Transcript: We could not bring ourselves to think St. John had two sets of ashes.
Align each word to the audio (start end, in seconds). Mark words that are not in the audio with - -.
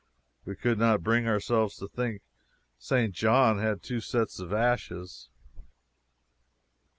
We 0.45 0.55
could 0.55 0.79
not 0.79 1.03
bring 1.03 1.27
ourselves 1.27 1.75
to 1.77 1.87
think 1.87 2.23
St. 2.79 3.13
John 3.13 3.59
had 3.59 3.83
two 3.83 3.99
sets 4.01 4.39
of 4.39 4.51
ashes. 4.51 5.29